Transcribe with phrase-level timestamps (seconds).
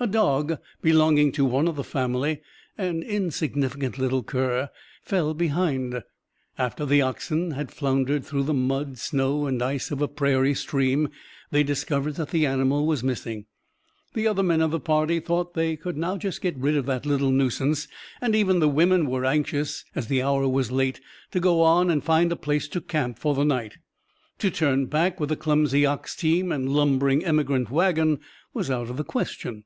[0.00, 2.40] A dog belonging to one of the family
[2.76, 4.68] an insignificant little cur
[5.04, 6.02] fell behind.
[6.58, 11.10] After the oxen had floundered through the mud, snow and ice of a prairie stream,
[11.52, 13.46] they discovered that the animal was missing.
[14.14, 17.30] The other men of the party thought they could now get rid of the little
[17.30, 17.86] nuisance,
[18.20, 21.00] and even the women were anxious, as the hour was late,
[21.30, 23.76] to go on and find a place to camp for the night.
[24.40, 28.18] To turn back with the clumsy ox team and lumbering emigrant wagon
[28.52, 29.62] was out of the question.